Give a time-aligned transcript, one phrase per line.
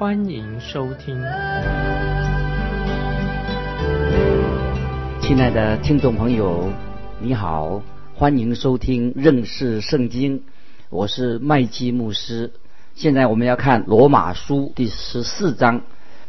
[0.00, 1.14] 欢迎收听。
[5.20, 6.70] 亲爱的听众朋友，
[7.20, 7.82] 你好，
[8.14, 10.42] 欢迎收听认识圣经。
[10.88, 12.50] 我是麦基牧师。
[12.94, 15.82] 现在我们要看罗马书第十四章，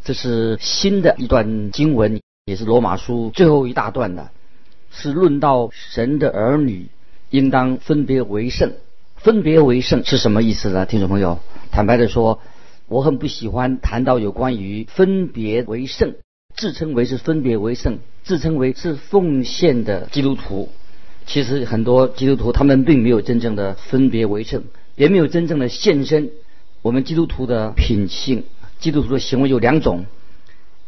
[0.03, 4.31] 这是新的一段经文，也是罗马书最后一大段的，
[4.91, 6.89] 是论到神的儿女
[7.29, 8.73] 应当分别为圣。
[9.15, 10.85] 分别为圣是什么意思呢？
[10.85, 11.39] 听众朋友，
[11.71, 12.41] 坦白的说，
[12.91, 16.15] 我很不喜欢谈到有关于分别为圣，
[16.53, 20.67] 自称为是分别为圣，自称为是奉献的基督徒。
[21.25, 24.63] 其实很多基督徒他们并没有真正的分别为圣，
[24.97, 26.31] 也没有真正的献身。
[26.81, 28.43] 我们基督徒的品性，
[28.77, 30.03] 基督徒的行为有两种，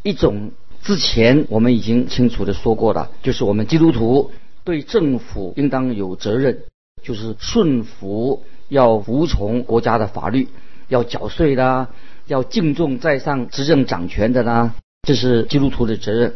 [0.02, 4.32] 一种之前我们已经清楚的说过了，就是我们基督徒
[4.66, 6.64] 对政府应当有责任，
[7.02, 10.50] 就是顺服，要服从国家的法律，
[10.88, 11.90] 要缴税啦，
[12.28, 16.34] 要敬重在上执政掌权的啦，这是基督徒的责任。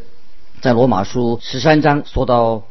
[0.62, 2.64] 在罗马书十三章说到。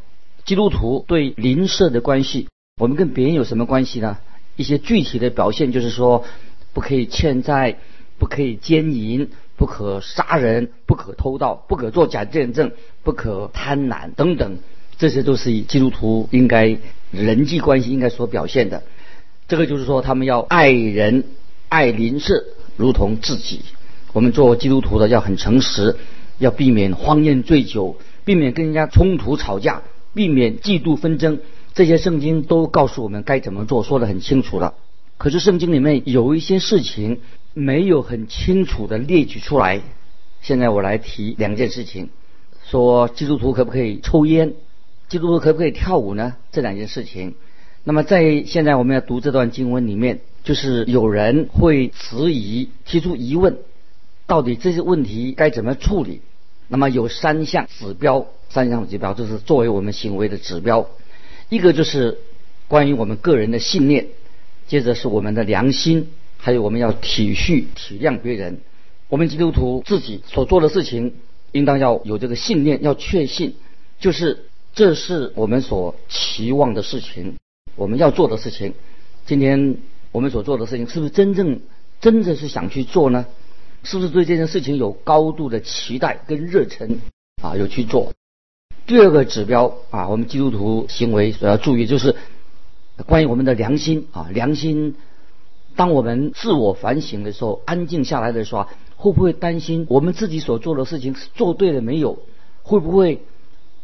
[0.45, 2.47] 基督徒对邻舍的关系，
[2.79, 4.17] 我们跟别人有什么关系呢？
[4.55, 6.23] 一些具体的表现就是说，
[6.71, 7.75] 不可以欠债，
[8.17, 12.71] 不可以奸淫，不可杀人，不可偷盗，不可做假见证，
[13.03, 14.59] 不可贪婪等等，
[14.97, 16.77] 这些都是以基督徒应该
[17.11, 18.83] 人际关系应该所表现的。
[19.49, 21.25] 这个就是说，他们要爱人、
[21.69, 22.43] 爱邻舍
[22.75, 23.61] 如同自己。
[24.13, 25.95] 我们做基督徒的要很诚实，
[26.37, 29.83] 要避免荒宴醉酒，避免跟人家冲突吵架。
[30.13, 31.41] 避免嫉妒纷争，
[31.75, 34.73] 这些圣经都告诉我们该怎么做，说得很清楚了。
[35.19, 37.19] 可是圣经里面有一些事情
[37.53, 39.81] 没有很清楚的列举出来。
[40.41, 42.09] 现在我来提两件事情：
[42.65, 44.55] 说基督徒可不可以抽烟？
[45.07, 46.35] 基督徒可不可以跳舞呢？
[46.51, 47.35] 这两件事情。
[47.83, 53.57] 那么在现在我们要读这段经文里面，就是有人会质疑、提出疑问，
[54.27, 56.21] 到底这些问题该怎么处理？
[56.69, 58.27] 那么有三项指标。
[58.47, 60.89] 三项指标就是作为我们行为的指标，
[61.49, 62.19] 一个就是
[62.69, 64.07] 关于我们个人的信念，
[64.67, 66.07] 接着是我们的良心，
[66.37, 68.61] 还有我们要体恤体谅别人。
[69.09, 71.15] 我们基督徒自己所做的事情，
[71.51, 73.55] 应当要有这个信念，要确信，
[73.99, 77.35] 就是这是我们所期望的事情，
[77.75, 78.75] 我们要做的事情。
[79.25, 79.75] 今天
[80.17, 81.59] 我们所做的事情，是不是真正
[82.01, 83.27] 真的是想去做呢？
[83.83, 86.97] 是不是对这件事情有高度的期待跟热忱
[87.39, 87.55] 啊？
[87.55, 88.13] 有去做？
[88.87, 92.15] 第二个指标啊，我们基督徒行为所要注意就是
[93.05, 94.95] 关于我们的良心啊，良心。
[95.75, 102.17] 当我们自我反省的时候，安静下来的时候，会不会担心我们自己所做的事情是做对了没有？
[102.63, 103.21] 会不会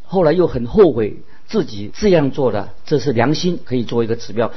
[0.02, 2.70] 后来又很后悔自己这样做的？
[2.88, 4.52] 这是良心可以做一个指标。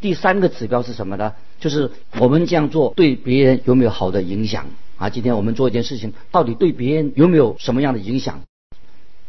[0.00, 1.34] 第三个指标是什么呢？
[1.60, 4.66] 就是我们这样做对别人有没有好的影响
[4.96, 5.10] 啊？
[5.10, 8.40] 今天我们做一件事情，到底对别人有没有什么样的影响？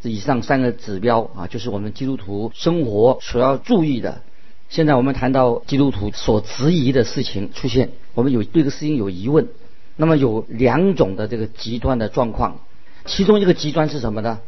[0.02, 4.22] 这以上三个指标啊，就是我们基督徒生活所要注意的。
[4.70, 9.48] 现在我们谈到基督徒所质疑的事情出现，我们有对这个事情有疑问。
[9.96, 12.60] 那么有两种的这个极端的状况，
[13.04, 14.40] 其中一个极端是什么呢？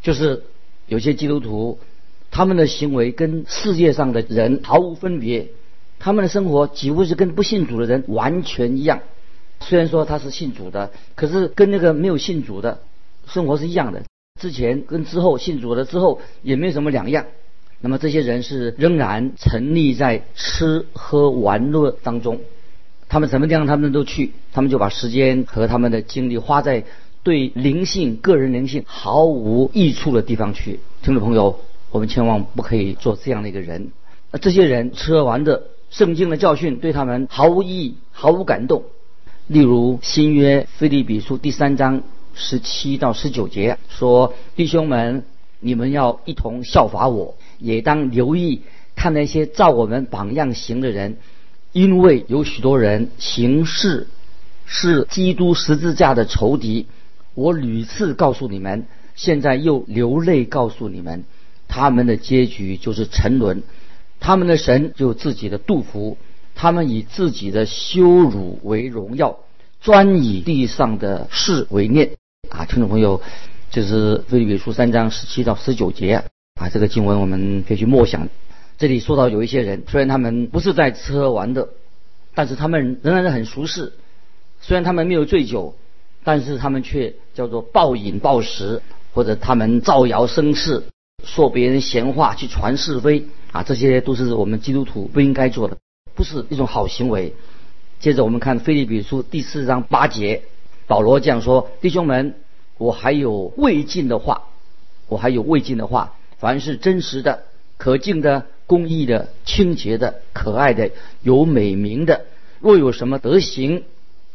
[0.00, 0.44] 就是
[0.86, 1.78] 有些基督徒
[2.30, 5.48] 他们的行为跟世界上的人毫无分别，
[5.98, 9.00] 他们的生活几乎是跟不信主的人完全一样。
[9.60, 12.80] 虽然说他是信主的，可是跟那个没有信主的
[13.26, 14.02] 生活是一样的。
[14.40, 17.24] 之前跟之后信主了之后也没有什么两样，
[17.80, 22.40] 那么这些人是仍然沉溺在吃喝玩乐当中，
[23.08, 26.84] 他们什么地方他们都去，他们就把时间和他们的精力花在
[27.22, 30.80] 对灵性、个人灵性毫无益处的地方去。
[31.02, 31.60] 听众朋友，
[31.90, 33.90] 我们千万不可以做这样的一个人。
[34.30, 35.62] 那这些人吃喝玩乐，
[35.96, 38.82] 圣经的教训对他们毫无意义、毫无感动。
[39.46, 42.02] 例如新约菲利比书第三章。
[42.38, 45.24] 十七到十九节说：“弟兄们，
[45.58, 48.60] 你们要一同效法我，也当留意
[48.94, 51.16] 看那些照我们榜样行的人，
[51.72, 54.06] 因为有许多人行事
[54.66, 56.88] 是基督十字架的仇敌。
[57.32, 61.24] 我屡次告诉你们，现在又流泪告诉你们，
[61.68, 63.62] 他们的结局就是沉沦，
[64.20, 66.18] 他们的神就自己的杜甫，
[66.54, 69.38] 他们以自己的羞辱为荣耀，
[69.80, 72.10] 专以地上的事为念。”
[72.48, 73.20] 啊，听众朋友，
[73.70, 76.22] 就是菲利比书三章十七到十九节
[76.54, 78.28] 啊，这个经文我们可以去默想。
[78.78, 81.70] 这里说到有一些人，虽然他们不是在吃喝玩乐，
[82.34, 83.92] 但是他们仍然是很熟识。
[84.60, 85.74] 虽然他们没有醉酒，
[86.24, 90.84] 但是他们却叫做暴饮暴食，或者他们造谣生事，
[91.26, 95.76] 说别人闲话，去传是非啊，这些都是我们基督徒不应该做的，
[96.14, 97.34] 不是一种好行为。
[98.00, 100.44] 接着我们看《菲利比书》第四章八节，
[100.86, 102.36] 保罗这样说：“弟兄们，
[102.78, 104.44] 我还有未尽的话，
[105.08, 107.42] 我还有未尽的话，凡是真实的、
[107.76, 110.90] 可敬的。”公义的、清洁的、可爱的、
[111.22, 112.24] 有美名的，
[112.58, 113.84] 若有什么德行，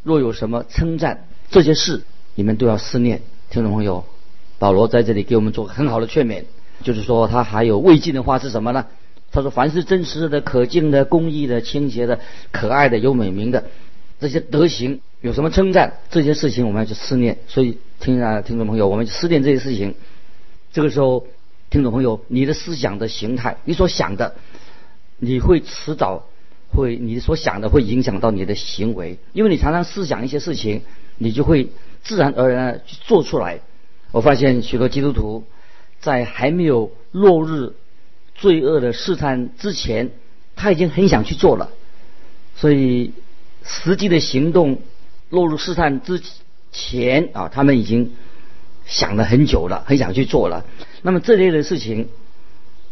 [0.03, 2.03] 若有什么称赞，这些事
[2.35, 3.23] 你们都要思念。
[3.49, 4.05] 听众朋友，
[4.57, 6.45] 保罗在这里给我们做个很好的劝勉，
[6.81, 8.87] 就是说他还有未尽的话是什么呢？
[9.31, 12.19] 他说：凡是真实的、可敬的、公义的、清洁的、
[12.51, 13.65] 可爱的、有美名的，
[14.19, 17.37] 这些德行有什么称赞，这些事情我们要去思念。
[17.47, 19.95] 所以，听啊，听众朋友，我们思念这些事情，
[20.71, 21.25] 这个时候。
[21.69, 24.35] 听众朋友，你的思想的形态，你所想的，
[25.19, 26.25] 你会迟早
[26.73, 30.81] 会，你所想的会影响到你的行为，因为你常常思想一些事情，
[31.17, 31.69] 你就会
[32.03, 33.61] 自然而然去做出来。
[34.11, 35.45] 我发现许多基督徒
[36.01, 37.73] 在还没有落入
[38.35, 40.09] 罪恶的试探之前，
[40.55, 41.69] 他已经很想去做了，
[42.55, 43.13] 所以
[43.63, 44.81] 实际的行动
[45.29, 46.21] 落入试探之
[46.71, 48.13] 前啊，他们已经
[48.85, 50.65] 想了很久了，很想去做了。
[51.03, 52.09] 那么这类的事情，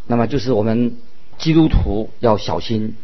[0.05, 0.97] 那么就是我们
[1.37, 2.95] 基督徒要小心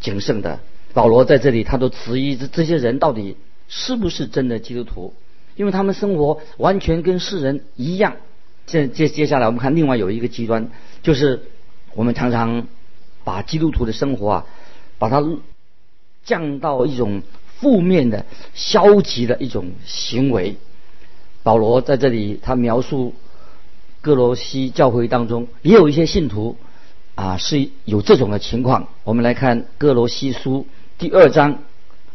[0.00, 0.60] 谨慎的。
[0.94, 3.36] 保罗在这里，他都质疑这这些人到底
[3.68, 5.14] 是不是真的基督徒，
[5.56, 8.16] 因为他们生活完全跟世人一样。
[8.68, 10.70] 接接接下来，我们看另外有一个极端，
[11.02, 11.42] 就是
[11.94, 12.68] 我们常常
[13.24, 14.46] 把基督徒的生活啊，
[14.98, 15.24] 把它
[16.24, 17.22] 降到一种
[17.56, 20.56] 负面的、消极的一种行为。
[21.42, 23.14] 保罗在这里，他描述。
[24.00, 26.56] 哥罗西教会当中也有一些信徒
[27.16, 28.86] 啊是有这种的情况。
[29.02, 30.66] 我们来看哥罗西书
[30.98, 31.58] 第二章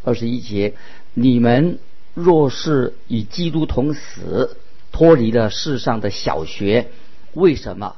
[0.02, 0.76] 二十一节：
[1.14, 1.80] 你们
[2.14, 4.56] 若是与基督同死，
[4.94, 6.88] 脱离了世上的小学，
[7.34, 7.98] 为什么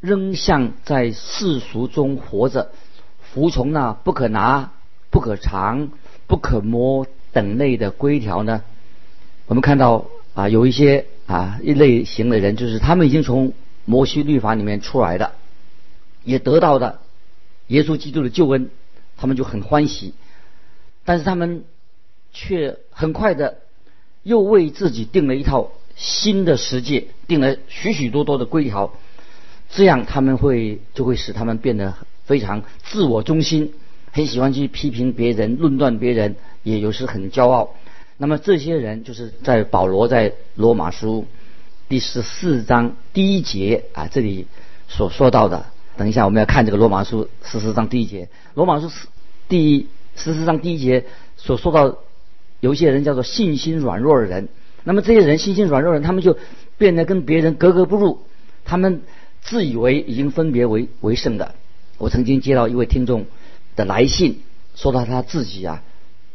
[0.00, 2.72] 仍像在世俗中活着，
[3.20, 4.72] 服从那不可拿、
[5.10, 5.90] 不可尝、
[6.26, 8.64] 不可摸等类的规条呢？
[9.46, 11.06] 我们看到啊，有一些。
[11.30, 13.52] 啊，一类型的人就是他们已经从
[13.84, 15.30] 摩西律法里面出来的，
[16.24, 16.98] 也得到的
[17.68, 18.68] 耶稣基督的救恩，
[19.16, 20.12] 他们就很欢喜。
[21.04, 21.62] 但是他们
[22.32, 23.58] 却很快的
[24.24, 25.70] 又为自己定了一套
[26.00, 28.94] 新的世界，定了许许多多的规条，
[29.68, 31.94] 这样他们会就会使他们变得
[32.24, 33.74] 非常自我中心，
[34.10, 37.74] 很喜欢去批评别人、论断别人，也有时很骄傲。
[38.16, 41.26] 那么这些人就是在保罗在罗马书
[41.90, 44.46] 第十四章第一节啊这里
[44.88, 45.66] 所说到的。
[45.98, 48.30] 等一下我们要看这个罗马书十四章第一节。
[48.54, 48.90] 罗马书
[49.50, 51.04] 第十四章第一节
[51.36, 51.98] 所说到，
[52.60, 54.48] 有一些人叫做信心软弱的人。
[54.84, 56.38] 那么这些人信心软弱的人，他们就
[56.78, 58.20] 变得跟别人格格不入。
[58.64, 59.02] 他们
[59.42, 61.54] 自以为已经分别为为圣的。
[61.98, 63.26] 我曾经接到一位听众
[63.76, 64.40] 的来信，
[64.74, 65.82] 说到他自己啊。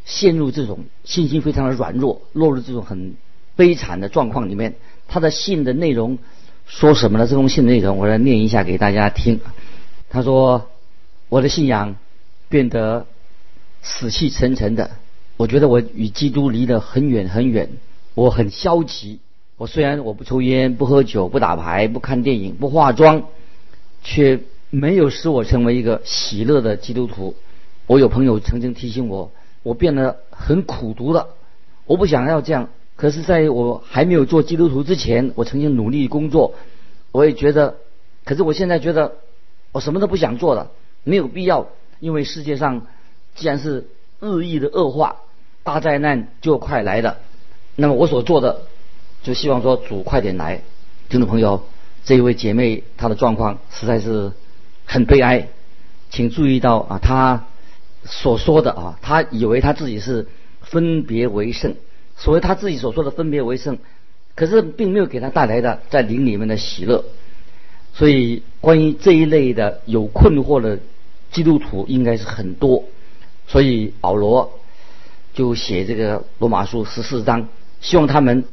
[0.05, 3.15] 陷入这种信心非常的软弱，落入这种很
[3.55, 4.75] 悲惨的状况里面。
[5.07, 6.19] 他的信的内容
[6.67, 7.25] 说什么呢？
[7.25, 9.39] 这封信的内容，我来念一下给大家听。
[10.11, 10.69] 他说
[11.27, 11.95] ：“我的信仰
[12.49, 13.07] 变得
[13.81, 14.91] 死气沉沉的，
[15.37, 17.69] 我觉得我与基督离得很远很远，
[18.15, 19.19] 我很消极。
[19.57, 23.25] 我虽然我不抽烟、不喝酒、不打牌、不看电影、不化妆，
[24.01, 24.39] 却
[24.71, 27.35] 没有使我成为一个喜乐的基督徒。
[27.85, 29.31] 我有朋友曾经提醒我。”
[29.65, 31.29] 我变得很苦读了，
[31.87, 32.69] 我不想要这样。
[32.95, 36.53] 可是，在我还没有做基督徒之前，我曾经努力工作，
[37.11, 37.77] 我也觉得。
[38.23, 39.13] 可是，我现在觉得
[39.71, 40.69] 我什么都不想做了，
[41.03, 41.65] 没有必要。
[41.99, 42.85] 因为世界上
[43.33, 43.87] 既然是
[44.19, 45.15] 日益的恶化，
[45.63, 47.17] 大灾难就快来了。
[47.75, 48.61] 那么，我所做的
[49.23, 50.61] 就希望说主快点来。
[51.09, 51.65] 听众朋友，
[52.03, 54.31] 这一位姐妹她的状况实在是
[54.85, 55.49] 很悲哀，
[56.09, 57.45] 请注意到啊，她。
[58.07, 60.27] 所说的啊，她以为她自己是
[60.61, 61.75] 分别为圣，
[62.15, 63.79] 所谓他自己所说的分别为圣，
[64.35, 67.03] 可是并没有给他带来的在灵里面的喜乐。
[67.93, 70.79] 所以关于这一类的有困惑的
[71.31, 72.83] 基督徒应该是很多，
[73.47, 74.59] 所以保罗
[75.33, 77.47] 就写这个罗马书十四章，
[77.85, 78.45] 希望他们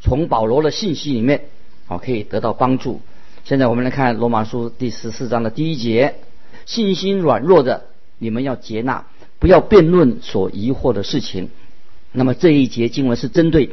[0.00, 1.46] 从保罗的信息里面
[1.88, 3.00] 啊可以得到帮助。
[3.44, 6.14] 现在我们来看罗马书第十四章的第一节：
[6.66, 7.86] 信心软弱的。
[8.18, 9.04] 你们要接纳，
[9.40, 11.50] 不要辩论所疑惑的事情。
[12.12, 13.70] 那么这一节经文是针对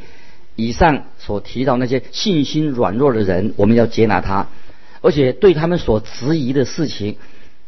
[0.56, 4.48] 以上所提到那些信心软弱的人，我们要接纳他，
[5.00, 7.16] 而且对他们所质疑的事情，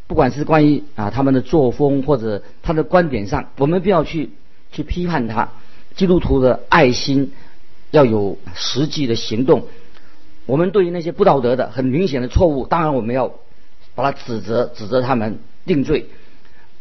[0.08, 4.30] 不管是关于啊他们的作风或者他的观点上，我们不要去
[4.72, 5.48] 去批判他。
[5.96, 7.32] 基督徒的爱心
[7.90, 9.64] 要有实际的行动。
[10.44, 13.34] 我们对于那些不道德的、很明显的错误，当然我们要
[13.94, 16.06] 把他指责，指责他们定罪。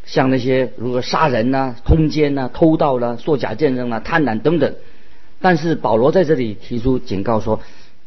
[0.06, 4.76] 像那些如果杀人呐、通奸呐、偷盗啦、作假见证啦、贪婪等等。
[5.42, 7.60] 但是保罗在这里提出警告说，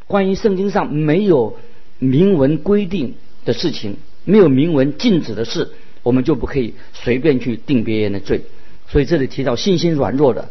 [0.06, 1.56] 关于圣经上没有
[1.98, 5.70] 明文规定的事情，没有明文禁止的事，
[6.02, 8.42] 我们就不可以随便去定别人的罪。
[8.88, 10.48] 所以这里提到信心软弱的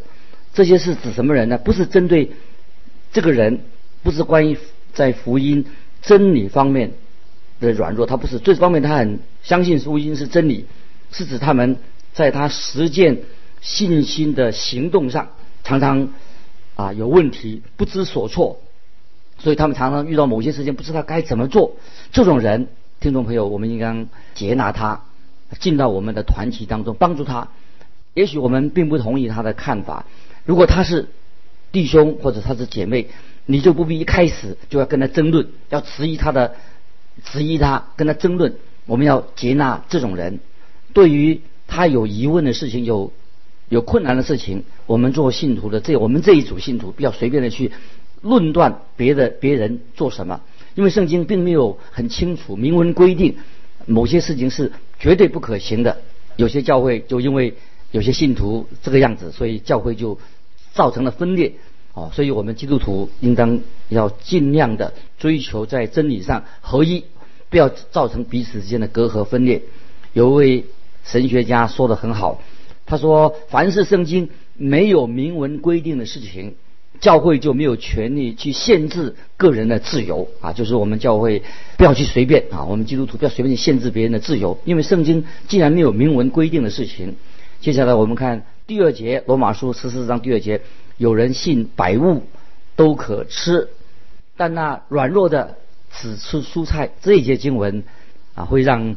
[0.58, 1.60] 这些是指什么人呢？
[1.60, 2.32] 不是针对
[3.14, 3.60] 这个人，
[4.02, 4.58] 不是关于
[4.92, 5.68] 在福音
[6.02, 6.94] 真理方面
[7.60, 10.66] 的软弱，他不是这方面他很相信福音是真理。
[11.12, 11.78] 是指他们
[12.12, 13.20] 在他实践
[13.62, 15.30] 信心的行动上
[15.64, 16.10] 常常
[16.74, 18.60] 啊有问题，不知所措，
[19.38, 21.76] 所以他们常常遇到某些事情不知道该怎么做。
[22.12, 22.68] 这种人，
[23.00, 25.04] 听众朋友，我们应该接纳他，
[25.60, 27.48] 进到我们的团体当中，帮助他。
[28.16, 30.08] 也许我们并不同意他的看法，
[30.48, 31.10] 如果他是
[31.72, 33.10] 弟兄或者他是姐妹，
[33.46, 36.56] 你就不必一开始就要跟他争论，要质疑他的，
[37.24, 38.56] 质疑他，跟他争论。
[38.86, 40.40] 我们要接纳这种人。
[40.94, 43.12] 对于他有疑问的事情，有
[43.68, 47.74] 有困难的事情，我们做信徒的这我们这一组信徒，不要随便的去
[48.22, 50.42] 论断别的别人做什么，
[50.76, 53.36] 因为圣经并没有很清楚明文规定
[53.86, 56.02] 某些事情是绝对不可行的。
[56.38, 57.56] 有些教会就因为
[57.92, 60.18] 有些信徒这个样子，所以教会就
[60.78, 61.54] 造成了分裂。
[61.94, 67.04] 哦，所以我们基督徒应当要尽量的追求在真理上合一，
[67.50, 69.64] 不要造成彼此之间的隔阂分裂。
[70.14, 70.66] 有一位。
[71.10, 72.42] 神学家说的很好，
[72.86, 76.56] 他说：“凡是圣经没有明文规定的事情，
[77.00, 80.52] 教会就没有权利去限制个人的自由啊！
[80.52, 81.44] 就是我们教会
[81.78, 87.16] 不要去随便啊，我们基督徒不要随便去限制别人的自由，因为圣经既然没有明文规定的事情。
[87.62, 90.62] 接下来我们看第二节，罗马书十四章第二节：
[90.98, 92.24] 有人信百物
[92.76, 93.70] 都可吃，
[94.36, 95.58] 但那软弱的
[95.90, 96.92] 只吃蔬菜。
[97.02, 97.84] 这一节经文
[98.36, 98.96] 啊，会让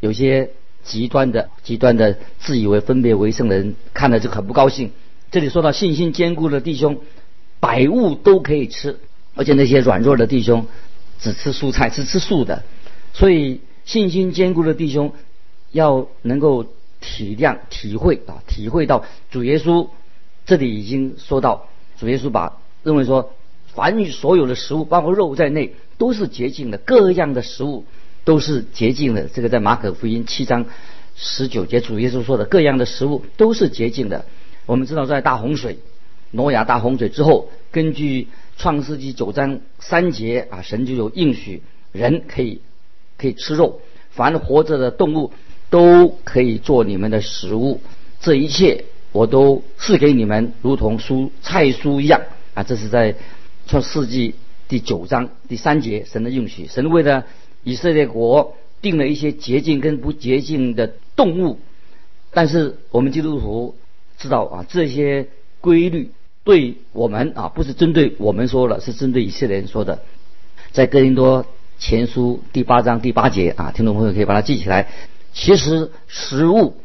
[0.00, 0.50] 有些。”
[0.82, 4.92] 极端的、极端的自以为分别为圣的人看了就很不高兴。
[5.30, 7.02] 这里说到信心坚固的弟兄，
[7.60, 8.98] 百物都可以吃，
[9.34, 10.66] 而且那些软弱的弟兄
[11.20, 12.62] 只吃蔬菜，只吃素的。
[13.12, 15.12] 所以信心坚固的弟兄
[15.70, 16.64] 要能够
[17.00, 19.88] 体谅、体会啊，体会到主耶稣
[20.46, 23.32] 这里已经说到，主耶稣把认为说，
[23.68, 27.84] 凡所有的食物，包括肉在内，都是洁净的，各样的食物。
[28.22, 29.28] 都是洁净的。
[29.28, 30.66] 这个在马可福音七章
[31.16, 34.26] 十九节，主耶稣说的各样的食物都是洁净的。
[34.66, 35.78] 我们知道，在大洪水、
[36.30, 38.28] 挪亚大洪水之后，根据
[38.58, 42.60] 创世纪九章三节啊，神就有应许，人可以
[43.16, 43.80] 可以吃肉，
[44.10, 45.32] 凡活着的动物
[45.70, 47.80] 都可以做你们的食物。
[48.20, 52.20] 这一切我都赐给你们，如同蔬菜蔬一样
[52.52, 52.62] 啊。
[52.62, 53.14] 这是在
[53.66, 54.34] 创世纪
[54.68, 57.24] 第九章第三节，神的应许，神为了。
[57.62, 61.58] 以色列国定了一些洁净跟不洁净的动物，
[62.32, 63.76] 但是我们基督徒
[64.16, 65.28] 知道啊，这些
[65.60, 66.10] 规律
[66.42, 70.00] 对我们啊不是针对我们说了，是针对以色列人说的。
[70.72, 71.44] 在哥林多
[71.78, 74.88] 前书第八章第八节啊，听众朋友可以把它记起来。
[75.32, 76.76] 其实食物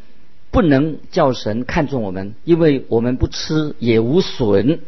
[0.52, 4.82] 不能叫神看重我们，因为我们不吃也无损。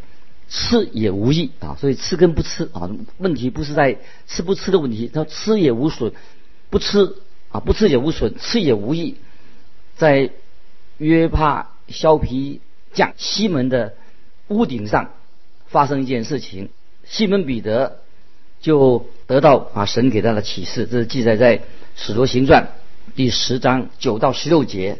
[0.50, 3.98] 吃也无益啊，所以吃跟不吃啊，问题不是在
[4.28, 6.14] 吃不吃的问题，他吃也无损，
[6.70, 7.16] 不吃
[7.50, 9.18] 啊不吃也无损，吃也无益。
[9.98, 10.30] 在
[11.00, 12.62] 约帕削皮
[12.94, 13.96] 匠西门的
[14.48, 15.12] 屋顶上
[15.66, 16.70] 发生一件事情，
[17.04, 18.00] 西门彼得
[18.62, 21.64] 就得到啊神给他的启示，这是记载在
[21.98, 22.70] 使徒行传
[23.16, 25.00] 第十章九到十六节。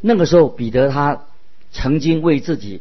[0.00, 1.24] 那个时候彼得他
[1.72, 2.80] 曾经为自己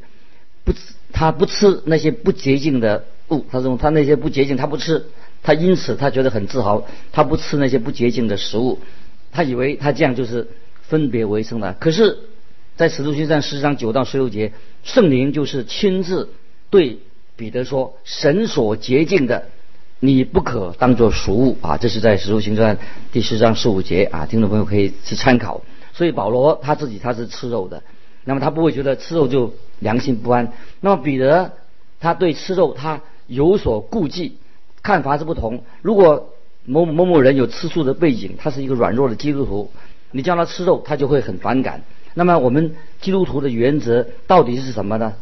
[0.63, 0.74] 不。
[1.13, 5.08] 他不吃那些不洁净的物，他说他那些不洁净他不吃，
[5.44, 8.80] 他因此他觉得很自豪，他不吃那些不洁净的食物，
[9.34, 10.48] 他以为他这样就是
[10.82, 11.74] 分别为圣了。
[11.74, 12.18] 可是，
[12.78, 16.30] 在使徒行传十章九到十六节，圣灵就是亲自
[16.70, 17.00] 对
[17.36, 19.50] 彼得说：“神所洁净的，
[20.01, 22.77] 你不可当作俗物啊！”这是在使徒行传
[23.13, 25.62] 第十章十五节啊，听众朋友可以去参考。
[25.93, 27.81] 所以保罗他自己他是吃肉的，
[28.25, 29.53] 那么他不会觉得吃肉就。
[29.81, 30.53] 良心不安。
[30.79, 31.53] 那么彼得
[32.00, 34.38] 他对吃肉他有所顾忌，
[34.84, 35.63] 看法是不同。
[35.81, 36.29] 如果
[36.65, 39.72] 某某某人有吃素的背景，他是一个软弱的基督徒，
[40.12, 41.81] 你叫他吃肉，他就会很反感。
[42.13, 45.13] 那么我们基督徒的原则到底是什么呢？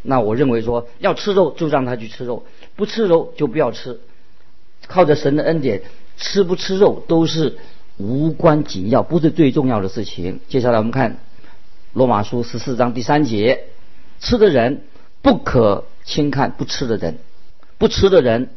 [0.00, 4.00] 那我认为说要吃肉就让他去吃肉，不吃肉就不要吃。
[4.86, 5.82] 靠着神的恩典，
[6.16, 7.58] 吃不吃肉都是
[7.96, 10.40] 无关紧要，不是最重要的事情。
[10.48, 11.18] 接下来我们看
[11.92, 13.64] 罗马书十四章第三节：
[14.20, 14.82] 吃的人
[15.22, 17.18] 不可轻看不吃的人，
[17.78, 18.50] 不吃的人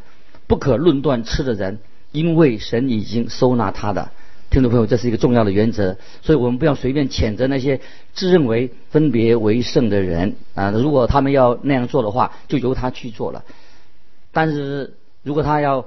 [0.47, 1.79] 不可论断吃的人，
[2.11, 4.11] 因为神已经收纳他的。
[4.51, 7.81] 听众朋友，这是一个重要的原则，所以我们不要随便谴责那些
[8.13, 10.71] 自认为分别为圣的人啊！
[10.71, 13.43] 如果他们要那样做的话，就由他去做了。
[14.31, 15.85] 但是如果他要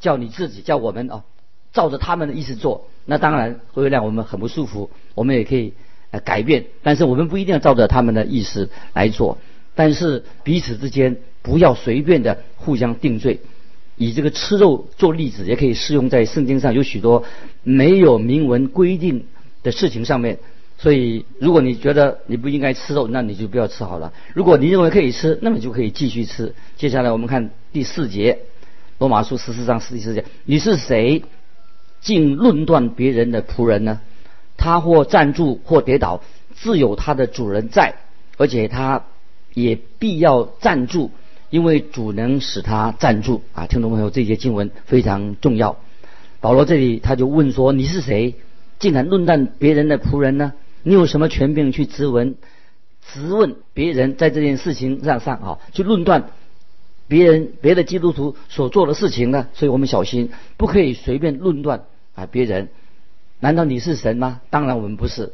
[0.00, 1.24] 叫你自己叫我们啊，
[1.72, 4.90] 照着他们的意思做，那当然会让我们很不舒服。
[5.14, 5.72] 我们也可以
[6.10, 9.38] 呃改变，但是我们不一定要照着他们的意思来做。
[9.74, 13.40] 但是彼此之间不要随便的互相定罪。
[13.96, 17.24] 以这个吃肉做例子，也可以适用在圣经上有许多
[17.62, 19.26] 没有明文规定
[19.62, 20.38] 的事情上面。
[20.76, 24.12] 所以，如果你觉得你不应该吃肉，那你就不要吃好了。
[24.34, 26.54] 如果你认为可以吃，那么就可以继续吃。
[26.76, 28.40] 接下来我们看第四节，
[28.98, 31.24] 罗马书十四章第四节：你是谁，
[32.00, 34.00] 竟论断别人的仆人呢？
[34.56, 36.22] 他或站住或跌倒，
[36.54, 37.96] 自有他的主人在，
[38.36, 39.04] 而且他
[39.52, 41.10] 也必要站住。
[41.50, 45.76] 因为主能使他站住啊，听众朋友，这些经文非常重要。
[46.40, 48.34] 保罗这里他就问说：“你是谁，
[48.80, 50.52] 竟然论断别人的仆人呢？
[50.82, 52.34] 你有什么权柄去质问、
[53.12, 56.30] 质问别人在这件事情上上啊，去论断
[57.08, 59.48] 别人别的基督徒所做的事情呢？
[59.54, 61.84] 所以我们小心，不可以随便论断
[62.14, 62.68] 啊别人。
[63.40, 64.40] 难道你是神吗？
[64.50, 65.32] 当然我们不是。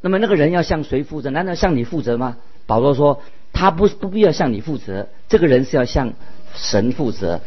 [0.00, 1.30] 那么那个人要向谁负责？
[1.30, 2.36] 难道向你负责吗？
[2.66, 3.22] 保罗说。
[3.52, 6.12] 他不不必要向你负责，这个人是要向
[6.54, 7.40] 神负责，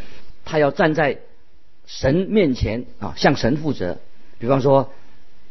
[0.44, 1.20] 他要站在
[1.86, 4.00] 神面前啊，向神负责。
[4.40, 4.90] 比方说，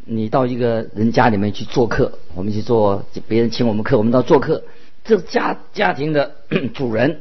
[0.05, 4.64] 你到一个人家里面去做客，我们去做别人请我们客，我们到做客，
[5.05, 6.34] 这家家庭的
[6.75, 7.21] 主人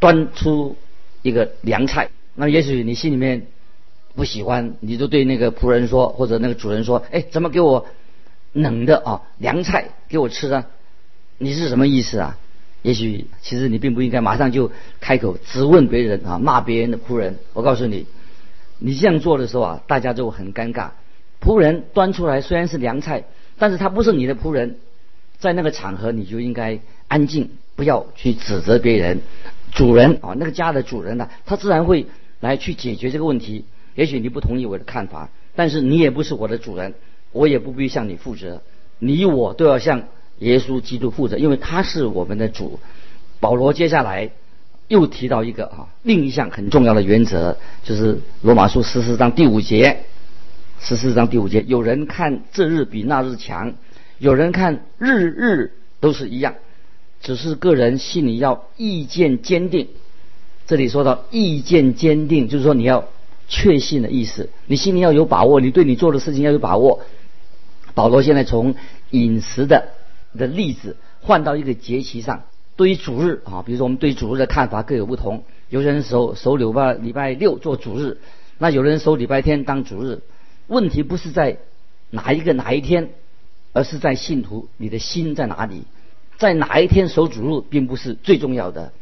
[0.00, 0.76] 端出
[1.22, 3.46] 一个凉菜，那也许你心里面
[4.16, 7.86] 不喜欢，你就对那个仆人说，或者那个主人说：“哎，怎么给我
[8.52, 10.64] 冷的啊凉菜给我吃呢？
[11.38, 12.36] 你是什么意思啊？”
[12.82, 17.36] 也许其实你并不应该马上就开口质问别人啊，骂别人的仆人。
[17.52, 18.06] 我告诉你，
[18.78, 20.92] 你这样做的时候啊，大家就很尴尬。
[21.42, 23.24] 仆人端出来虽然是凉菜，
[23.58, 24.78] 但是他不是你的仆人，
[25.38, 29.20] 在那个场合你就应该安静，不要去指责别人。
[29.72, 32.06] 主人啊，那个家的主人呢，他自然会
[32.40, 33.64] 来去解决这个问题。
[33.94, 36.94] 也许你不同意我的看法，但是你也不是我的主人，
[37.32, 38.62] 我也不必向你负责。
[38.98, 40.02] 你我都要向。
[40.38, 42.80] 耶稣基督负责，因为他是我们的主。
[43.40, 44.30] 保罗接下来
[44.88, 50.04] 又提到一个啊，另一项很重要的原则，就是罗马书十四章第五节。
[50.80, 53.74] 十四章第五节，有人看这日比那日强，
[54.16, 56.54] 有人看日日都是一样，
[57.20, 59.88] 只是个人心里要意见坚定。
[60.66, 63.08] 这里说到意见坚定，就是说你要
[63.48, 67.00] 确信的意思，你心里要有把握，你对你做的事情要有把握。
[67.94, 68.74] 保罗现在从
[69.10, 69.88] 饮食的。
[70.32, 72.44] 的例子换到一个节期上，
[72.76, 75.42] 对于主日啊，比如说我们对主日的看法各有不同。
[75.68, 78.18] 有些人守守礼拜礼拜六做主日，
[78.56, 80.20] 那有人守礼拜天当主日。
[80.68, 81.58] 问题不是在
[82.10, 83.10] 哪一个哪一天，
[83.72, 85.82] 而是在信徒你的心在哪里，
[86.40, 88.94] 在哪一天守主日并不是最重要的。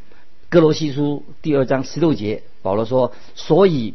[0.48, 3.94] 哥罗西书第二章十六节，保罗说：“所以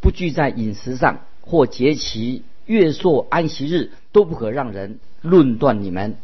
[0.00, 6.16] 不拘在饮食上或节期、月朔、安息日，都不可让人论断你们。”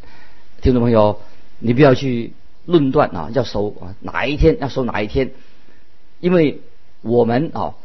[0.60, 1.20] 听众朋友，
[1.58, 2.34] 你不要去
[2.66, 5.30] 论断啊，要守啊哪一天要守哪一天，
[6.20, 6.60] 因为
[7.00, 7.76] 我们啊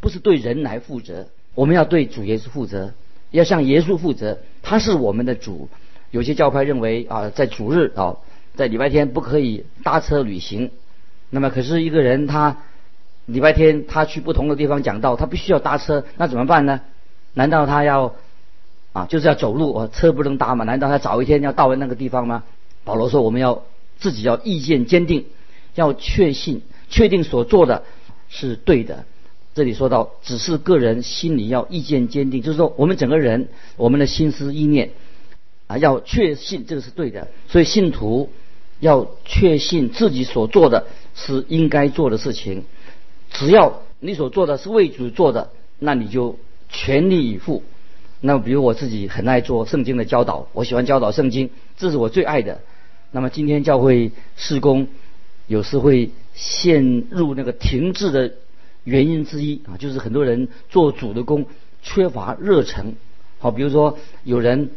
[0.00, 2.92] 不是对人来负责，我们要对主耶稣负责，
[3.30, 5.70] 要向耶稣负责，他是我们的主。
[6.10, 8.16] 有些教派认为啊，在主日啊，
[8.54, 10.70] 在礼拜天不可以搭车旅行。
[11.30, 12.58] 那么，可是一个人他
[13.26, 16.80] 礼拜天他去不同的地方讲道，他必须要搭车，那怎么办呢？
[17.34, 18.14] 难道他要？
[18.94, 20.64] 啊，就是要走路，哦，车不能搭吗？
[20.64, 22.42] 难道他早一天要到那个地方吗？
[22.84, 23.62] 保罗说，我们要
[23.98, 25.26] 自己要意见坚定，
[25.74, 27.84] 要确信、确定所做的
[28.30, 29.04] 是对的。
[29.54, 34.90] 这里说到，只是个人心里要意见坚定，就是说，我们整个人，我们的心思意念
[35.68, 37.28] 啊，要确信这个是对的。
[37.48, 38.32] 所以，信徒
[38.80, 42.64] 要确信自己所做的是应该做的事情。
[43.30, 46.36] 只要你所做的是为主做的，那你就
[46.68, 47.62] 全力以赴。
[48.20, 52.60] 那，比如我自己很爱做圣经的教导，我喜欢教导圣经，这是我最爱的。
[53.12, 54.88] 那么今天教会施工
[55.46, 58.32] 有时会陷入那个停滞的
[58.84, 61.46] 原因之一啊，就是很多人做主的工
[61.82, 62.94] 缺乏热忱。
[63.38, 64.70] 好，比如说有人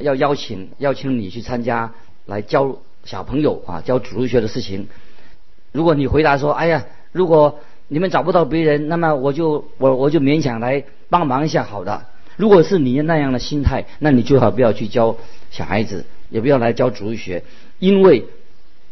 [0.00, 1.92] 要邀请邀请你去参加
[2.26, 4.88] 来教小朋友啊教主日学的事情，
[5.72, 15.18] 如果你回答说：“哎呀，如果你们找不到别人，那么我就我我就勉强来帮忙一下，好的。”如果是你那样的心态，那你最好不要去教
[15.50, 17.44] 小孩子，也不要来教主日学，
[17.78, 18.24] 因为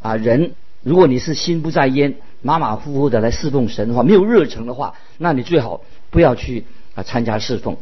[0.02, 7.78] 啊，人如果你是心不在焉、马马虎虎的来侍奉神的话，没有热诚的话，那你最好不要去啊参加侍奉。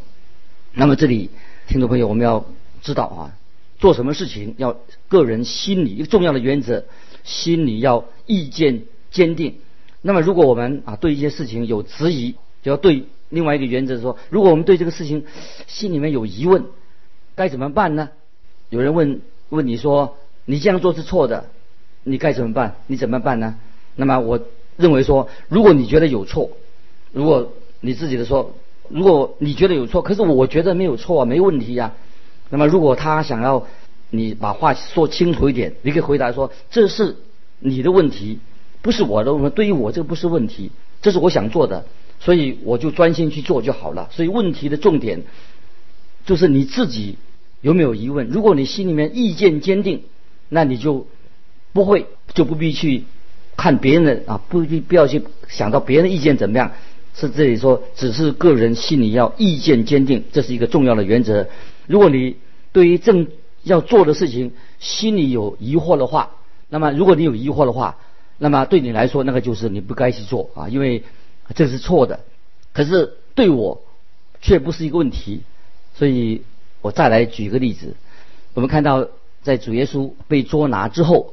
[0.73, 1.31] 那么这里
[1.67, 2.45] 听众朋友，我们要
[2.83, 3.37] 知道啊，
[3.79, 6.85] 做什么事情要个人心理一个重要的原则，
[7.25, 9.57] 心里要意见坚定。
[10.03, 13.05] 那么如果我们啊对一些事情有质疑，就要对。
[13.31, 15.27] 另外一个原则说，如果我们对这个事情
[15.67, 16.65] 心里面有疑问，
[17.35, 18.09] 该怎么办呢？
[18.71, 21.51] 有人问问你说，你这样做是错的，
[22.05, 22.77] 你该怎么办？
[22.87, 23.57] 你怎么办呢？
[23.97, 24.41] 那么我
[24.79, 26.53] 认为说，如果你觉得有错，
[27.13, 28.55] 如果你自己的说，
[28.89, 31.97] 如果你觉得有错，可是我觉得没有错啊，没问题呀。
[32.51, 33.67] 那么如果他想要
[34.11, 37.17] 你把话说清楚一点，你可以回答说，这是
[37.61, 38.39] 你的问题，
[38.83, 39.55] 不是我的问题。
[39.55, 40.71] 对于我这个不是问题，
[41.03, 41.85] 这是我想做的。
[42.21, 44.09] 所以我就专心去做就好了。
[44.11, 45.23] 所以问题的重点
[46.27, 47.17] 就是你自己
[47.61, 48.29] 有没有疑问。
[48.29, 50.03] 如果你心里面意见坚定，
[50.49, 51.07] 那你就
[51.73, 53.05] 不会就不必去
[53.57, 56.73] 看别人的啊，不必不要去想到别人的意见怎么样。
[57.15, 61.47] 是这里说，只是个人心里要意见坚定，这是一个重要的原则。
[61.89, 62.37] 如果你
[62.73, 63.27] 对于正
[63.65, 66.31] 要做的事情心里有疑惑的话，
[66.69, 67.97] 那么如果你有疑惑的话，
[68.39, 71.03] 那么对你来说那个就是你不该去做啊，因为。
[71.55, 72.21] 这是错的，
[72.75, 73.81] 可是对我
[74.43, 75.41] 却不是一个问题，
[75.95, 76.43] 所以
[76.83, 77.97] 我再来举个例子。
[78.53, 79.09] 我们看到
[79.41, 81.33] 在主耶稣被捉拿之后，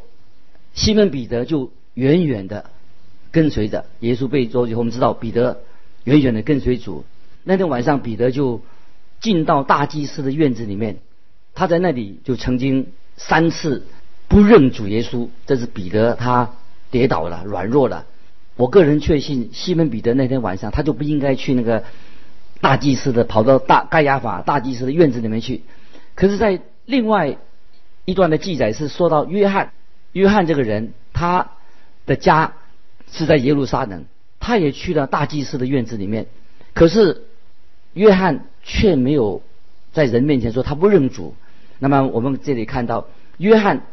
[0.73, 2.69] 西门彼得就远远的
[3.31, 5.59] 跟随着耶稣被捉以后，我们知道彼得
[6.05, 7.03] 远远的跟随主。
[7.43, 8.61] 那天晚上，彼得就
[9.19, 10.97] 进到大祭司的院子里面，
[11.53, 13.85] 他在那里就曾经三次
[14.27, 16.53] 不认主耶稣，这是彼得他
[16.91, 18.05] 跌倒了，软弱了。
[18.55, 21.83] 我个人确信，西门彼得那天晚上他就不应该去那个
[22.61, 25.63] 大祭司的，跑到大盖亚法大祭司的院子里面去。
[26.15, 27.37] 可是，在另外
[28.05, 29.73] 一段的记载是说到约翰，
[30.13, 31.51] 约翰这个人他
[32.05, 32.53] 的家
[33.11, 34.05] 是在耶路撒冷，
[34.39, 36.27] 他也去了大祭司的院子里面。
[36.73, 37.23] 可是
[37.93, 39.41] 约翰却没有
[39.93, 41.33] 在人面前说他不认主。
[41.79, 43.83] 那么我们这里看到，约翰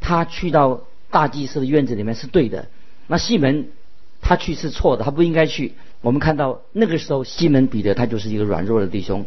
[0.00, 2.68] 他去到大祭司的院子里面是对的。
[3.08, 3.66] 那西门。
[4.24, 5.72] 他去是错的，他不应该去。
[6.00, 9.26] 我们看到那个时候，西门彼得他就是一个软弱的弟兄。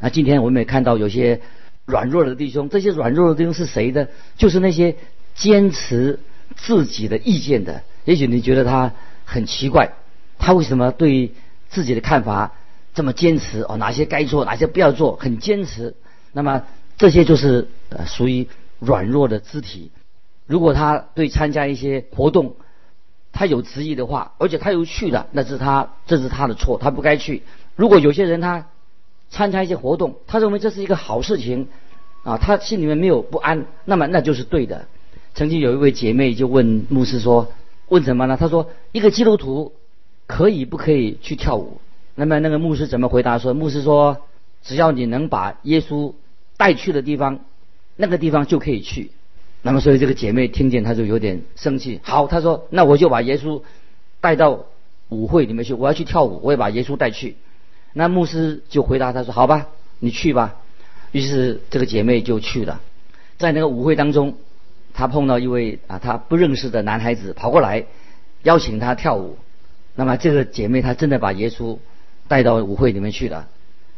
[0.00, 1.42] 那今天我们也看到有些
[1.84, 4.08] 软弱的弟兄，这些软弱的弟兄是谁的？
[4.38, 4.96] 就是那些
[5.34, 6.18] 坚持
[6.56, 7.82] 自己的意见的。
[8.06, 8.94] 也许你觉得他
[9.26, 9.92] 很奇怪，
[10.38, 11.32] 他为什么对
[11.68, 12.54] 自己的看法
[12.94, 13.62] 这么坚持？
[13.62, 15.94] 哦，哪些该做，哪些不要做，很坚持。
[16.32, 16.64] 那么
[16.98, 19.90] 这些就是呃属于软弱的肢体。
[20.46, 22.56] 如果他对参加一些活动，
[23.32, 27.42] 他有执意的话，而且他又去了，那是他这是他的错，他不该去。
[27.76, 28.66] 如果有些人他
[29.30, 31.68] 参加一些活动，他认为这是一个好事情，
[32.22, 34.86] 啊，他心里面没有不安，那么那就是对的。
[35.34, 37.52] 曾经有一位姐妹就问牧师说
[37.88, 39.72] ：“问什么呢？”他说：“一个基督徒
[40.26, 41.80] 可以不可以去跳舞？”
[42.14, 44.18] 那么那个牧师怎么回答说：“牧师说，
[44.62, 46.12] 只要你能把耶稣
[46.56, 47.40] 带去的地方，
[47.96, 49.10] 那个地方就可以去。”
[49.62, 52.00] 那么，所以这个姐妹听见，她就有点生气。
[52.02, 53.62] 好，她说：“那我就把耶稣
[54.20, 54.66] 带到
[55.08, 57.36] 舞会里面去，我要去跳舞，我也把耶稣带去。”
[57.94, 59.68] 那牧师就回答她说：“好吧，
[60.00, 60.56] 你去吧。”
[61.12, 62.80] 于是这个姐妹就去了。
[63.38, 64.34] 在那个舞会当中，
[64.92, 67.86] 她碰到一位啊，她不认识的男孩子跑过来
[68.42, 69.38] 邀请她跳舞。
[69.94, 71.78] 那么这个姐妹她真的把耶稣
[72.28, 73.48] 带到舞会里面去了。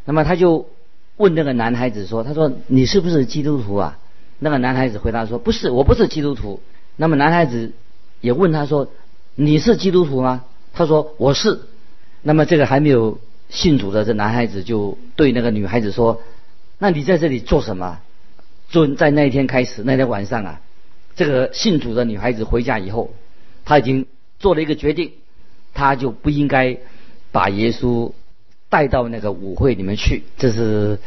[0.04, 0.68] 那么他就
[1.16, 3.98] 问那个男孩子说：“他说你是不是基督徒啊？”
[4.38, 6.60] 那个男孩子回答说：“不是，我不是基督徒。”
[6.96, 7.72] 那么男孩子
[8.20, 8.88] 也问他说
[9.34, 11.60] ：“你是基督徒吗？”他说：“我是。”
[12.22, 16.22] 那么这个还没有信主的这男孩子就对那个女孩子说
[16.78, 18.00] ：“那你在这里做什么？”
[18.70, 20.60] 就在那一天开始，那天晚上啊，
[21.14, 23.14] 这个信主的女孩子回家以后，
[23.64, 24.06] 她已经
[24.40, 25.12] 做了一个决定，
[25.74, 26.78] 她就不应该
[27.34, 28.12] 把耶稣
[28.70, 30.22] 带到那个舞会里面去。
[30.38, 30.98] 这是。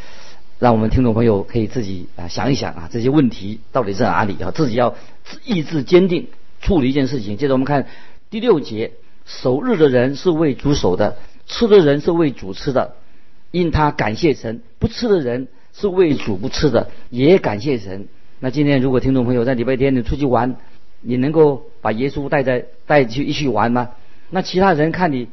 [0.60, 4.96] 让我们听众朋友可以自己啊想一想啊这些问题到底在哪里啊自己要
[5.44, 6.26] 意志坚定
[6.60, 7.36] 处理一件事情。
[7.36, 7.86] 接着我们看
[8.28, 8.90] 第六节，
[9.24, 12.96] 守日的人是为主守的，吃的人是为主吃的，
[13.52, 18.08] 因他感谢神；不吃的人是为主不吃的，也感谢神。
[18.40, 20.56] 那今天如果听众朋友在礼拜天你出去玩，
[21.02, 23.90] 你能够把耶稣带在带去一起玩吗？
[24.30, 25.28] 那其他人看你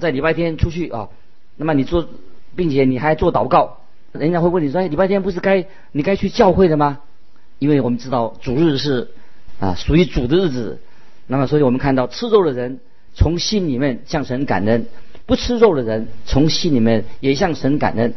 [0.00, 1.08] 在礼拜天出去啊，
[1.56, 2.08] 那么你做，
[2.56, 3.78] 并且你还做祷告。
[4.12, 7.00] 人家会问你说：“礼拜天不是该你该去教会的吗？”
[7.58, 9.08] 因为我们知道主日是
[9.58, 10.80] 啊，属于主的日子。
[11.26, 12.80] 那么，所以我们看到吃肉的人
[13.14, 14.86] 从心里面向神感恩，
[15.26, 18.14] 不吃肉的人从心里面也向神感恩。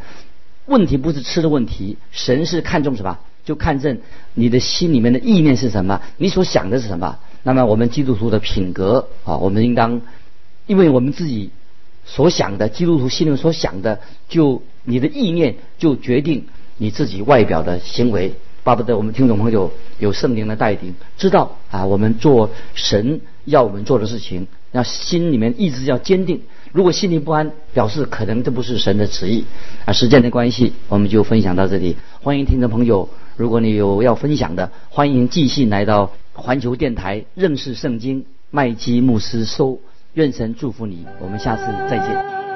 [0.66, 3.18] 问题不是吃的问题，神是看重什么？
[3.46, 4.00] 就看正
[4.34, 7.18] 你的心里面的意念是什么，你所想的是什么。
[7.44, 10.02] 那么，我们基督徒的品格啊，我们应当，
[10.66, 11.52] 因为我们自己
[12.08, 16.46] 所想的，基督徒心里所想的，就你的意念就决定
[16.78, 18.34] 你自己外表的行为。
[18.63, 26.41] 巴不得我们听众朋友有圣灵的带领，知道啊，我们做神要我们做的事情，要心里面意志要坚定。
[26.74, 29.46] 如果心里不安，表示可能这不是神的旨意
[29.86, 29.93] 啊。
[29.93, 31.96] 时间的关系，我们就分享到这里。
[32.22, 39.80] 欢迎听众朋友，如果你有要分享的，欢迎寄信来到环球电台认识圣经麦基牧师收。
[40.18, 42.47] 愿神祝福你，我们下次再见。